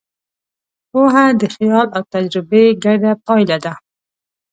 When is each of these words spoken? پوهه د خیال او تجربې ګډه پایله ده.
پوهه 0.91 1.25
د 1.39 1.41
خیال 1.55 1.87
او 1.97 2.03
تجربې 2.13 2.63
ګډه 2.83 3.11
پایله 3.25 3.57
ده. 3.65 3.73